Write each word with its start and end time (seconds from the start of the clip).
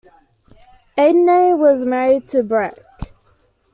Aidhne 0.97 1.55
was 1.59 1.85
married 1.85 2.27
to 2.29 2.41
Breac. 2.41 2.73